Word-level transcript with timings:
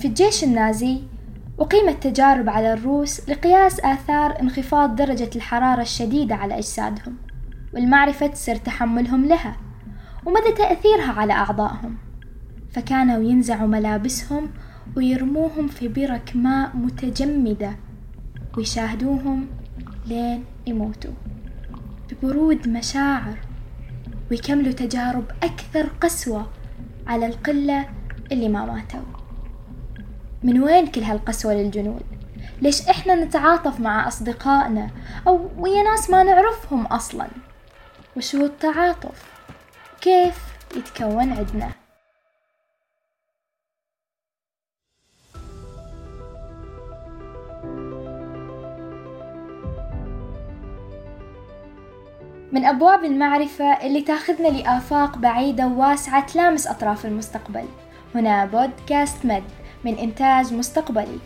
في 0.00 0.08
الجيش 0.08 0.44
النازي 0.44 1.00
أقيمت 1.58 2.02
تجارب 2.02 2.48
على 2.48 2.72
الروس 2.72 3.28
لقياس 3.28 3.80
آثار 3.80 4.40
انخفاض 4.40 4.96
درجة 4.96 5.30
الحرارة 5.36 5.82
الشديدة 5.82 6.34
على 6.34 6.58
أجسادهم 6.58 7.16
والمعرفة 7.74 8.34
سر 8.34 8.56
تحملهم 8.56 9.24
لها 9.24 9.56
ومدى 10.26 10.52
تأثيرها 10.52 11.12
على 11.12 11.32
أعضائهم. 11.32 11.96
فكانوا 12.72 13.22
ينزعوا 13.22 13.68
ملابسهم 13.68 14.50
ويرموهم 14.96 15.68
في 15.68 15.88
برك 15.88 16.32
ماء 16.34 16.76
متجمدة 16.76 17.76
ويشاهدوهم 18.56 19.46
لين 20.06 20.44
يموتوا 20.66 21.14
ببرود 22.10 22.68
مشاعر 22.68 23.38
ويكملوا 24.30 24.72
تجارب 24.72 25.24
أكثر 25.42 25.86
قسوة 26.00 26.46
على 27.06 27.26
القلة 27.26 27.88
اللي 28.32 28.48
ما 28.48 28.64
ماتوا. 28.64 29.19
من 30.42 30.62
وين 30.62 30.86
كل 30.86 31.02
هالقسوة 31.02 31.54
للجنود؟ 31.54 32.02
ليش 32.62 32.88
إحنا 32.88 33.14
نتعاطف 33.14 33.80
مع 33.80 34.08
أصدقائنا 34.08 34.90
أو 35.26 35.50
ويا 35.58 35.82
ناس 35.82 36.10
ما 36.10 36.22
نعرفهم 36.22 36.86
أصلا؟ 36.86 37.26
وش 38.16 38.36
هو 38.36 38.44
التعاطف؟ 38.44 39.24
كيف 40.00 40.38
يتكون 40.76 41.32
عندنا؟ 41.32 41.70
من 52.52 52.64
أبواب 52.64 53.04
المعرفة 53.04 53.64
اللي 53.64 54.02
تاخذنا 54.02 54.48
لآفاق 54.48 55.18
بعيدة 55.18 55.66
وواسعة 55.66 56.26
تلامس 56.26 56.66
أطراف 56.66 57.06
المستقبل 57.06 57.64
هنا 58.14 58.44
بودكاست 58.44 59.26
مد 59.26 59.42
من 59.84 59.98
إنتاج 59.98 60.54
مستقبلي. 60.54 61.18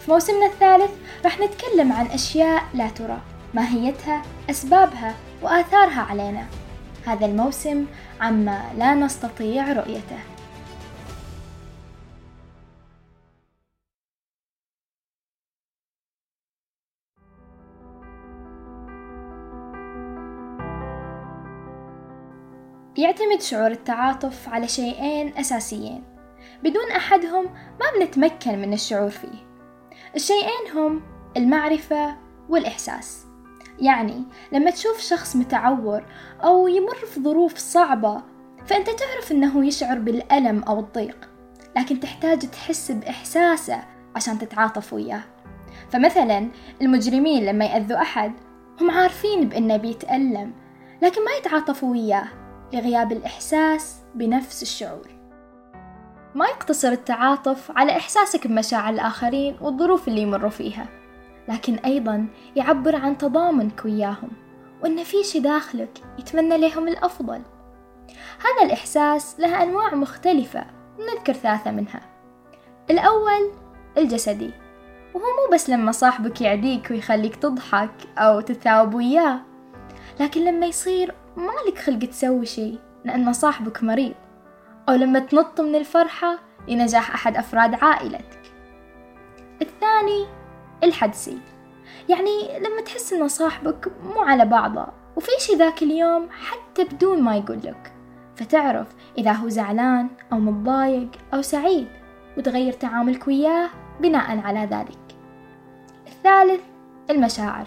في 0.00 0.10
موسمنا 0.10 0.46
الثالث 0.46 0.90
راح 1.24 1.40
نتكلم 1.40 1.92
عن 1.92 2.06
أشياء 2.06 2.64
لا 2.74 2.88
ترى 2.88 3.20
ماهيتها 3.54 4.22
أسبابها 4.50 5.14
وآثارها 5.42 6.00
علينا. 6.00 6.46
هذا 7.06 7.26
الموسم 7.26 7.86
عما 8.20 8.72
لا 8.76 8.94
نستطيع 8.94 9.72
رؤيته. 9.72 10.18
يعتمد 22.96 23.40
شعور 23.40 23.70
التعاطف 23.70 24.48
على 24.48 24.68
شيئين 24.68 25.38
أساسيين. 25.38 26.11
بدون 26.62 26.90
أحدهم 26.96 27.44
ما 27.80 27.86
بنتمكن 27.98 28.58
من 28.58 28.72
الشعور 28.72 29.10
فيه. 29.10 29.46
الشيئين 30.16 30.70
هم 30.74 31.02
المعرفة 31.36 32.16
والإحساس. 32.48 33.26
يعني 33.78 34.24
لما 34.52 34.70
تشوف 34.70 35.00
شخص 35.00 35.36
متعور 35.36 36.04
أو 36.44 36.68
يمر 36.68 36.94
في 36.94 37.20
ظروف 37.20 37.58
صعبة 37.58 38.22
فأنت 38.66 38.86
تعرف 38.86 39.32
أنه 39.32 39.66
يشعر 39.66 39.98
بالألم 39.98 40.62
أو 40.62 40.80
الضيق 40.80 41.28
لكن 41.76 42.00
تحتاج 42.00 42.38
تحس 42.50 42.90
بإحساسه 42.90 43.84
عشان 44.16 44.38
تتعاطف 44.38 44.92
وياه. 44.92 45.22
فمثلا 45.90 46.48
المجرمين 46.82 47.44
لما 47.44 47.64
يأذوا 47.64 48.02
أحد 48.02 48.32
هم 48.80 48.90
عارفين 48.90 49.48
بأنه 49.48 49.76
بيتألم 49.76 50.52
لكن 51.02 51.24
ما 51.24 51.30
يتعاطفوا 51.38 51.90
وياه 51.90 52.28
لغياب 52.72 53.12
الإحساس 53.12 53.96
بنفس 54.14 54.62
الشعور. 54.62 55.21
ما 56.34 56.46
يقتصر 56.46 56.88
التعاطف 56.88 57.70
على 57.76 57.96
إحساسك 57.96 58.46
بمشاعر 58.46 58.94
الآخرين 58.94 59.56
والظروف 59.60 60.08
اللي 60.08 60.20
يمروا 60.20 60.50
فيها 60.50 60.86
لكن 61.48 61.74
أيضا 61.74 62.26
يعبر 62.56 62.96
عن 62.96 63.18
تضامنك 63.18 63.84
وياهم 63.84 64.30
وإن 64.82 65.04
في 65.04 65.24
شي 65.24 65.40
داخلك 65.40 65.98
يتمنى 66.18 66.58
لهم 66.58 66.88
الأفضل. 66.88 67.42
هذا 68.38 68.66
الإحساس 68.66 69.40
له 69.40 69.62
أنواع 69.62 69.94
مختلفة 69.94 70.66
نذكر 70.98 71.32
ثلاثة 71.32 71.70
منها. 71.70 72.00
الأول 72.90 73.50
الجسدي 73.98 74.50
وهو 75.14 75.24
مو 75.24 75.54
بس 75.54 75.70
لما 75.70 75.92
صاحبك 75.92 76.40
يعديك 76.40 76.90
ويخليك 76.90 77.36
تضحك 77.36 77.90
أو 78.18 78.40
تتثاوب 78.40 78.94
وياه 78.94 79.40
لكن 80.20 80.44
لما 80.44 80.66
يصير 80.66 81.14
مالك 81.36 81.78
خلق 81.78 81.98
تسوي 81.98 82.46
شي 82.46 82.78
لأن 83.04 83.32
صاحبك 83.32 83.82
مريض. 83.82 84.14
أو 84.88 84.94
لما 84.94 85.18
تنط 85.18 85.60
من 85.60 85.74
الفرحة 85.74 86.38
لنجاح 86.68 87.14
أحد 87.14 87.36
أفراد 87.36 87.74
عائلتك. 87.74 88.40
الثاني 89.62 90.26
الحدسي. 90.84 91.38
يعني 92.08 92.58
لما 92.58 92.80
تحس 92.80 93.12
إن 93.12 93.28
صاحبك 93.28 93.92
مو 94.04 94.20
على 94.22 94.44
بعضه 94.44 94.86
وفي 95.16 95.30
شي 95.38 95.54
ذاك 95.54 95.82
اليوم 95.82 96.28
حتى 96.30 96.84
بدون 96.84 97.22
ما 97.22 97.36
يقولك. 97.36 97.92
فتعرف 98.36 98.86
إذا 99.18 99.32
هو 99.32 99.48
زعلان 99.48 100.08
أو 100.32 100.38
متضايق 100.38 101.08
أو 101.34 101.42
سعيد 101.42 101.88
وتغير 102.38 102.72
تعاملك 102.72 103.28
وياه 103.28 103.70
بناء 104.00 104.38
على 104.38 104.60
ذلك. 104.60 105.16
الثالث 106.06 106.60
المشاعر. 107.10 107.66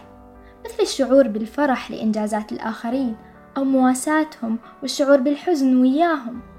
مثل 0.65 0.83
الشعور 0.83 1.27
بالفرح 1.27 1.91
لإنجازات 1.91 2.51
الآخرين 2.51 3.15
أو 3.57 3.63
مواساتهم 3.63 4.57
والشعور 4.81 5.17
بالحزن 5.17 5.81
وياهم. 5.81 6.54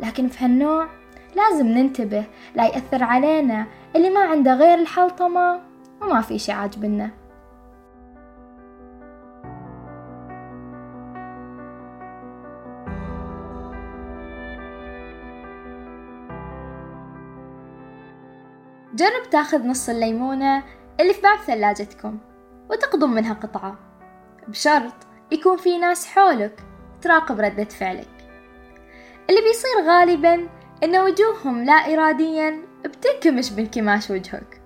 لكن 0.00 0.28
في 0.28 0.44
هالنوع 0.44 0.88
لازم 1.36 1.66
ننتبه 1.66 2.24
لا 2.54 2.66
يأثر 2.66 3.04
علينا. 3.04 3.66
اللي 3.96 4.10
ما 4.10 4.20
عنده 4.20 4.54
غير 4.54 4.78
الحلطمة 4.78 5.60
وما 6.02 6.20
في 6.20 6.38
شي 6.38 6.52
عاجبنا. 6.52 7.10
جرب 18.94 19.30
تاخذ 19.30 19.66
نص 19.66 19.88
الليمونة 19.88 20.62
اللي 21.00 21.14
في 21.14 21.20
باب 21.20 21.38
ثلاجتكم 21.38 22.18
وتقضم 22.70 23.10
منها 23.10 23.34
قطعة. 23.34 23.78
بشرط 24.48 24.94
يكون 25.32 25.56
في 25.56 25.78
ناس 25.78 26.06
حولك 26.06 26.60
تراقب 27.02 27.40
ردة 27.40 27.64
فعلك. 27.64 28.15
اللي 29.30 29.40
بيصير 29.40 29.86
غالبا 29.86 30.48
إن 30.84 30.96
وجوههم 30.96 31.64
لا 31.64 31.72
إراديا 31.72 32.62
بتنكمش 32.84 33.52
بانكماش 33.52 34.10
وجهك. 34.10 34.62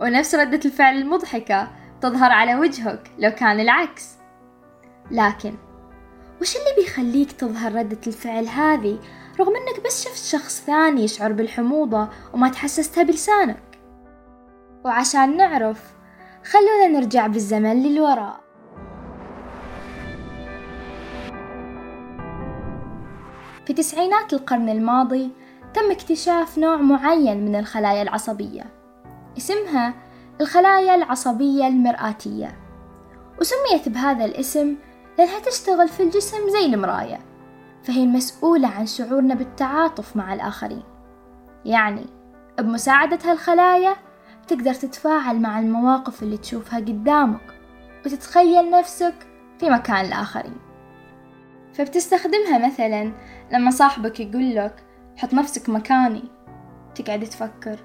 ونفس 0.00 0.34
ردة 0.34 0.60
الفعل 0.64 0.96
المضحكة 0.98 1.68
تظهر 2.00 2.30
على 2.30 2.54
وجهك 2.54 3.10
لو 3.18 3.30
كان 3.30 3.60
العكس. 3.60 4.08
لكن 5.10 5.54
وش 6.40 6.56
اللي 6.56 6.82
بيخليك 6.82 7.32
تظهر 7.32 7.74
ردة 7.74 7.98
الفعل 8.06 8.46
هذه 8.46 8.98
رغم 9.40 9.52
إنك 9.56 9.86
بس 9.86 10.04
شفت 10.04 10.24
شخص 10.24 10.62
ثاني 10.66 11.04
يشعر 11.04 11.32
بالحموضة 11.32 12.08
وما 12.32 12.48
تحسستها 12.48 13.02
بلسانك؟ 13.02 13.62
وعشان 14.84 15.36
نعرف 15.36 15.92
خلونا 16.44 16.86
نرجع 16.88 17.26
بالزمن 17.26 17.82
للوراء. 17.82 18.41
في 23.72 23.82
تسعينات 23.82 24.32
القرن 24.32 24.68
الماضي 24.68 25.30
تم 25.74 25.90
اكتشاف 25.90 26.58
نوع 26.58 26.76
معين 26.76 27.44
من 27.44 27.56
الخلايا 27.56 28.02
العصبية. 28.02 28.66
اسمها 29.38 29.94
الخلايا 30.40 30.94
العصبية 30.94 31.66
المرآتية. 31.66 32.58
وسميت 33.40 33.88
بهذا 33.88 34.24
الاسم 34.24 34.76
لأنها 35.18 35.38
تشتغل 35.38 35.88
في 35.88 36.02
الجسم 36.02 36.48
زي 36.48 36.74
المراية 36.74 37.18
فهي 37.82 38.02
المسؤولة 38.02 38.68
عن 38.68 38.86
شعورنا 38.86 39.34
بالتعاطف 39.34 40.16
مع 40.16 40.34
الآخرين. 40.34 40.82
يعني 41.64 42.06
بمساعدة 42.58 43.18
هالخلايا 43.24 43.96
تقدر 44.48 44.74
تتفاعل 44.74 45.40
مع 45.40 45.58
المواقف 45.58 46.22
اللي 46.22 46.36
تشوفها 46.36 46.78
قدامك 46.78 47.54
وتتخيل 48.06 48.70
نفسك 48.70 49.14
في 49.58 49.70
مكان 49.70 50.04
الآخرين. 50.04 50.71
فبتستخدمها 51.74 52.58
مثلا 52.66 53.12
لما 53.52 53.70
صاحبك 53.70 54.20
يقول 54.20 54.54
لك 54.54 54.84
حط 55.16 55.34
نفسك 55.34 55.68
مكاني 55.68 56.24
تقعد 56.94 57.24
تفكر 57.24 57.78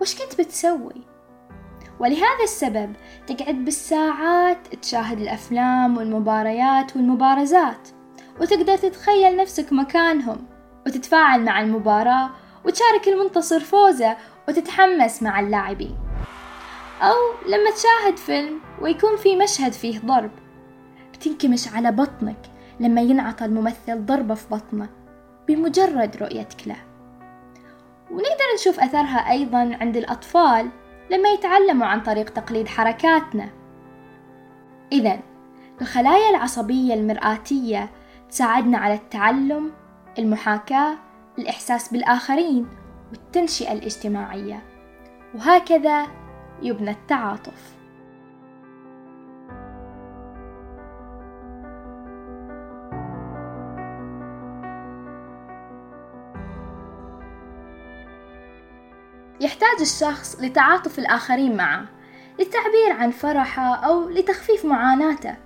وش 0.00 0.14
كنت 0.14 0.40
بتسوي؟ 0.40 1.12
ولهذا 2.00 2.44
السبب 2.44 2.92
تقعد 3.26 3.54
بالساعات 3.54 4.74
تشاهد 4.82 5.20
الأفلام 5.20 5.96
والمباريات 5.96 6.96
والمبارزات 6.96 7.88
وتقدر 8.40 8.76
تتخيل 8.76 9.36
نفسك 9.36 9.72
مكانهم 9.72 10.46
وتتفاعل 10.86 11.44
مع 11.44 11.60
المباراة 11.60 12.30
وتشارك 12.64 13.08
المنتصر 13.08 13.60
فوزه 13.60 14.16
وتتحمس 14.48 15.22
مع 15.22 15.40
اللاعبين. 15.40 15.96
أو 17.02 17.48
لما 17.48 17.70
تشاهد 17.70 18.16
فيلم 18.16 18.60
ويكون 18.80 19.16
في 19.16 19.36
مشهد 19.36 19.72
فيه 19.72 19.98
ضرب 19.98 20.30
بتنكمش 21.12 21.68
على 21.68 21.92
بطنك. 21.92 22.51
لما 22.80 23.00
ينعطى 23.00 23.44
الممثل 23.44 24.06
ضربة 24.06 24.34
في 24.34 24.46
بطنه 24.50 24.88
بمجرد 25.48 26.16
رؤيتك 26.16 26.68
له 26.68 26.76
ونقدر 28.10 28.44
نشوف 28.54 28.80
أثرها 28.80 29.30
أيضا 29.30 29.76
عند 29.80 29.96
الأطفال 29.96 30.70
لما 31.10 31.28
يتعلموا 31.28 31.86
عن 31.86 32.00
طريق 32.00 32.30
تقليد 32.30 32.68
حركاتنا. 32.68 33.48
إذا 34.92 35.18
الخلايا 35.80 36.30
العصبية 36.30 36.94
المرآتية 36.94 37.90
تساعدنا 38.30 38.78
على 38.78 38.94
التعلم 38.94 39.72
المحاكاة 40.18 40.94
الإحساس 41.38 41.92
بالآخرين 41.92 42.68
والتنشئة 43.10 43.72
الاجتماعية. 43.72 44.62
وهكذا 45.34 46.06
يبنى 46.62 46.90
التعاطف. 46.90 47.81
يحتاج 59.42 59.80
الشخص 59.80 60.40
لتعاطف 60.40 60.98
الآخرين 60.98 61.56
معه 61.56 61.84
للتعبير 62.38 62.92
عن 62.92 63.10
فرحه 63.10 63.74
أو 63.74 64.08
لتخفيف 64.08 64.64
معاناته. 64.64 65.36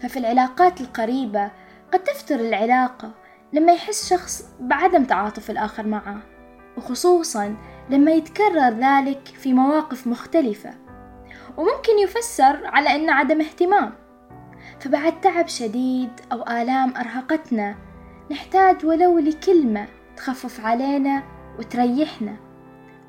ففي 0.00 0.18
العلاقات 0.18 0.80
القريبة 0.80 1.50
قد 1.92 2.04
تفتر 2.04 2.34
العلاقة 2.34 3.10
لما 3.52 3.72
يحس 3.72 4.10
شخص 4.10 4.44
بعدم 4.60 5.04
تعاطف 5.04 5.50
الآخر 5.50 5.86
معه 5.86 6.18
وخصوصا 6.76 7.56
لما 7.90 8.12
يتكرر 8.12 8.70
ذلك 8.70 9.26
في 9.26 9.52
مواقف 9.52 10.06
مختلفة. 10.06 10.70
وممكن 11.56 11.98
يفسر 12.02 12.66
على 12.66 12.94
أن 12.94 13.10
عدم 13.10 13.40
اهتمام. 13.40 13.94
فبعد 14.80 15.20
تعب 15.20 15.48
شديد 15.48 16.10
أو 16.32 16.42
آلام 16.42 16.96
أرهقتنا 16.96 17.74
نحتاج 18.30 18.86
ولو 18.86 19.18
لكلمة 19.18 19.86
تخفف 20.16 20.66
علينا 20.66 21.22
وتريحنا. 21.58 22.47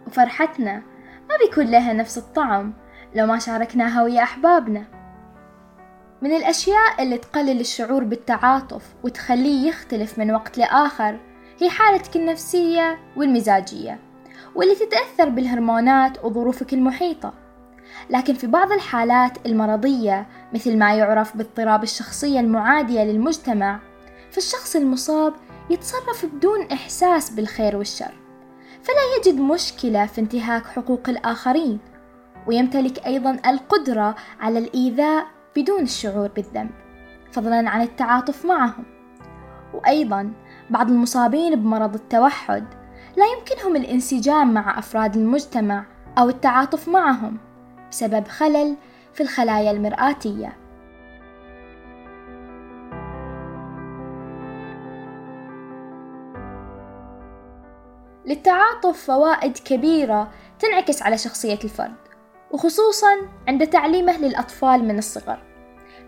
وفرحتنا. 0.10 0.76
ما 1.30 1.38
بيكون 1.46 1.66
لها 1.66 1.94
نفس 1.94 2.18
الطعم 2.18 2.74
لو 3.16 3.26
ما 3.26 3.40
شاركناها 3.40 4.04
ويا 4.04 4.24
أحبابنا. 4.24 4.84
من 6.22 6.32
الأشياء 6.32 7.04
اللي 7.04 7.18
تقلل 7.18 7.60
الشعور 7.60 8.04
بالتعاطف 8.04 8.84
وتخليه 9.04 9.70
يختلف 9.70 10.20
من 10.20 10.32
وقت 10.32 10.58
لآخر 10.58 11.20
هي 11.62 11.70
حالتك 11.70 12.16
النفسية 12.16 13.00
والمزاجية 13.18 14.00
واللي 14.56 14.76
تتأثر 14.76 15.30
بالهرمونات 15.30 16.26
وظروفك 16.26 16.74
المحيطة. 16.74 17.34
لكن 18.10 18.34
في 18.34 18.48
بعض 18.48 18.72
الحالات 18.72 19.46
المرضية 19.46 20.28
مثل 20.54 20.78
ما 20.78 20.96
يعرف 20.96 21.38
باضطراب 21.38 21.84
الشخصية 21.84 22.40
المعادية 22.40 23.04
للمجتمع 23.04 23.80
فالشخص 24.32 24.76
المصاب 24.76 25.34
يتصرف 25.70 26.26
بدون 26.26 26.62
إحساس 26.72 27.30
بالخير 27.30 27.78
والشر. 27.78 28.29
فلا 28.84 29.18
يجد 29.18 29.40
مشكلة 29.40 30.06
في 30.06 30.22
انتهاك 30.22 30.66
حقوق 30.66 31.10
الآخرين 31.10 31.80
ويمتلك 32.48 33.06
أيضا 33.06 33.40
القدرة 33.46 34.16
على 34.40 34.60
الإيذاء 34.60 35.28
بدون 35.56 35.82
الشعور 35.82 36.28
بالذنب 36.28 36.72
فضلا 37.32 37.70
عن 37.70 37.82
التعاطف 37.82 38.46
معهم. 38.46 38.84
وأيضا 39.74 40.32
بعض 40.70 40.92
المصابين 40.92 41.56
بمرض 41.56 41.94
التوحد 41.94 42.66
لا 43.18 43.26
يمكنهم 43.26 43.76
الانسجام 43.76 44.54
مع 44.54 44.80
أفراد 44.80 45.16
المجتمع 45.16 45.86
أو 46.18 46.30
التعاطف 46.30 46.90
معهم 46.90 47.38
بسبب 47.92 48.28
خلل 48.28 48.76
في 49.14 49.24
الخلايا 49.24 49.72
المرآتية. 49.72 50.58
للتعاطف 58.30 59.06
فوائد 59.06 59.58
كبيرة 59.58 60.32
تنعكس 60.60 61.02
على 61.02 61.18
شخصية 61.18 61.60
الفرد 61.64 61.96
وخصوصا 62.52 63.08
عند 63.48 63.68
تعليمه 63.68 64.18
للأطفال 64.18 64.84
من 64.84 64.98
الصغر. 64.98 65.40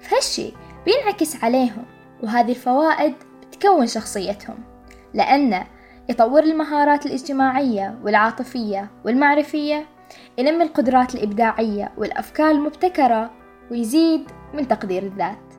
فهالشي 0.01 0.53
بينعكس 0.85 1.43
عليهم 1.43 1.85
وهذه 2.23 2.49
الفوائد 2.49 3.13
بتكون 3.41 3.87
شخصيتهم 3.87 4.63
لأنه 5.13 5.67
يطور 6.09 6.43
المهارات 6.43 7.05
الاجتماعية 7.05 7.99
والعاطفية 8.03 8.91
والمعرفية 9.05 9.85
ينمي 10.37 10.63
القدرات 10.63 11.15
الإبداعية 11.15 11.93
والأفكار 11.97 12.51
المبتكرة 12.51 13.31
ويزيد 13.71 14.31
من 14.53 14.67
تقدير 14.67 15.03
الذات. 15.03 15.50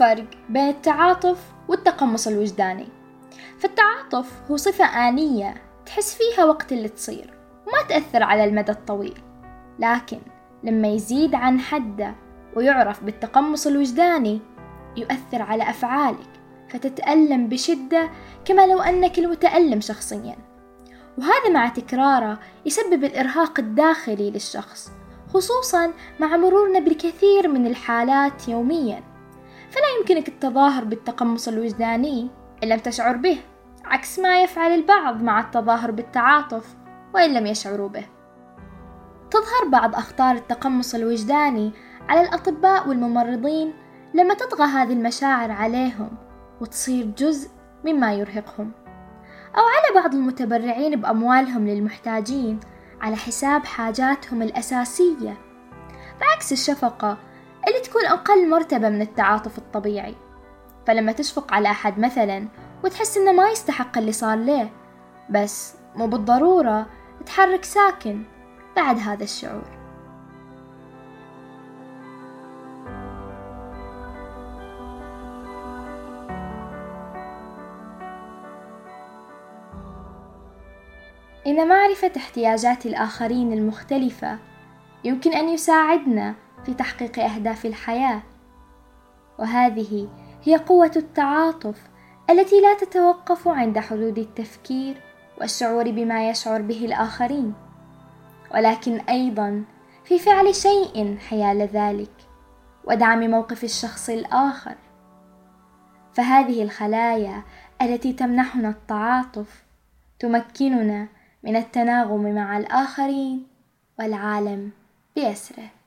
في 0.00 0.06
فرق 0.06 0.26
بين 0.48 0.68
التعاطف 0.68 1.52
والتقمص 1.68 2.26
الوجداني. 2.28 2.88
فالتعاطف 3.58 4.42
هو 4.50 4.56
صفة 4.56 4.84
آنية 4.84 5.54
تحس 5.86 6.14
فيها 6.14 6.44
وقت 6.44 6.72
اللي 6.72 6.88
تصير 6.88 7.34
وما 7.66 7.82
تأثر 7.88 8.22
على 8.22 8.44
المدى 8.44 8.72
الطويل. 8.72 9.18
لكن 9.78 10.20
لما 10.64 10.88
يزيد 10.88 11.34
عن 11.34 11.60
حده 11.60 12.14
ويعرف 12.56 13.04
بالتقمص 13.04 13.66
الوجداني 13.66 14.40
يؤثر 14.96 15.42
على 15.42 15.70
أفعالك 15.70 16.30
فتتألم 16.68 17.48
بشدة 17.48 18.10
كما 18.44 18.66
لو 18.66 18.80
أنك 18.80 19.18
المتألم 19.18 19.80
شخصيا. 19.80 20.36
وهذا 21.18 21.48
مع 21.50 21.68
تكراره 21.68 22.38
يسبب 22.66 23.04
الإرهاق 23.04 23.58
الداخلي 23.58 24.30
للشخص 24.30 24.90
خصوصا 25.34 25.92
مع 26.20 26.36
مرورنا 26.36 26.78
بالكثير 26.78 27.48
من 27.48 27.66
الحالات 27.66 28.48
يوميا. 28.48 29.09
فلا 29.70 29.98
يمكنك 29.98 30.28
التظاهر 30.28 30.84
بالتقمص 30.84 31.48
الوجداني 31.48 32.30
إن 32.62 32.68
لم 32.68 32.78
تشعر 32.78 33.16
به 33.16 33.38
عكس 33.84 34.18
ما 34.18 34.42
يفعل 34.42 34.70
البعض 34.70 35.22
مع 35.22 35.40
التظاهر 35.40 35.90
بالتعاطف 35.90 36.76
وإن 37.14 37.34
لم 37.34 37.46
يشعروا 37.46 37.88
به. 37.88 38.04
تظهر 39.30 39.68
بعض 39.68 39.94
أخطار 39.94 40.34
التقمص 40.34 40.94
الوجداني 40.94 41.72
على 42.08 42.20
الأطباء 42.20 42.88
والممرضين 42.88 43.72
لما 44.14 44.34
تطغى 44.34 44.64
هذه 44.66 44.92
المشاعر 44.92 45.50
عليهم 45.52 46.10
وتصير 46.60 47.06
جزء 47.06 47.50
مما 47.84 48.14
يرهقهم. 48.14 48.72
أو 49.56 49.62
على 49.62 50.02
بعض 50.02 50.14
المتبرعين 50.14 51.00
بأموالهم 51.00 51.68
للمحتاجين 51.68 52.60
على 53.00 53.16
حساب 53.16 53.64
حاجاتهم 53.64 54.42
الأساسية 54.42 55.38
بعكس 56.20 56.52
الشفقة 56.52 57.18
اللي 57.68 57.80
تكون 57.80 58.06
أقل 58.06 58.48
مرتبة 58.50 58.88
من 58.88 59.00
التعاطف 59.00 59.58
الطبيعي. 59.58 60.14
فلما 60.86 61.12
تشفق 61.12 61.54
على 61.54 61.70
أحد 61.70 61.98
مثلا 61.98 62.48
وتحس 62.84 63.16
إنه 63.16 63.32
ما 63.32 63.50
يستحق 63.50 63.98
اللي 63.98 64.12
صار 64.12 64.38
له 64.38 64.70
بس 65.30 65.74
مو 65.96 66.06
بالضرورة 66.06 66.86
تحرك 67.26 67.64
ساكن 67.64 68.22
بعد 68.76 68.98
هذا 68.98 69.24
الشعور. 69.24 69.80
إن 81.46 81.68
معرفة 81.68 82.12
احتياجات 82.16 82.86
الآخرين 82.86 83.52
المختلفة 83.52 84.38
يمكن 85.04 85.32
أن 85.32 85.48
يساعدنا 85.48 86.34
في 86.64 86.74
تحقيق 86.74 87.18
أهداف 87.18 87.66
الحياة. 87.66 88.22
وهذه 89.38 90.08
هي 90.42 90.56
قوة 90.56 90.92
التعاطف 90.96 91.90
التي 92.30 92.60
لا 92.60 92.74
تتوقف 92.74 93.48
عند 93.48 93.78
حدود 93.78 94.18
التفكير 94.18 95.02
والشعور 95.40 95.90
بما 95.90 96.30
يشعر 96.30 96.62
به 96.62 96.84
الآخرين. 96.84 97.54
ولكن 98.54 99.00
أيضا 99.00 99.64
في 100.04 100.18
فعل 100.18 100.54
شيء 100.54 101.18
حيال 101.18 101.62
ذلك 101.62 102.12
ودعم 102.84 103.30
موقف 103.30 103.64
الشخص 103.64 104.10
الآخر. 104.10 104.74
فهذه 106.12 106.62
الخلايا 106.62 107.42
التي 107.82 108.12
تمنحنا 108.12 108.68
التعاطف 108.68 109.64
تمكننا 110.18 111.08
من 111.42 111.56
التناغم 111.56 112.34
مع 112.34 112.58
الآخرين 112.58 113.46
والعالم 113.98 114.70
بأسره 115.16 115.79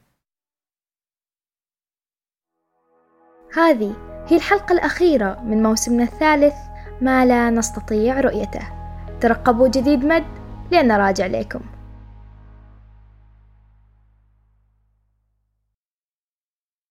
هذه 3.55 3.93
هي 4.27 4.37
الحلقة 4.37 4.73
الأخيرة 4.73 5.37
من 5.43 5.63
موسمنا 5.63 6.03
الثالث 6.03 6.53
ما 7.01 7.25
لا 7.25 7.49
نستطيع 7.49 8.19
رؤيته. 8.19 8.67
ترقبوا 9.21 9.67
جديد 9.67 10.05
مد 10.05 10.23
لأن 10.71 10.91
راجع 10.91 11.25
لكم. 11.25 11.59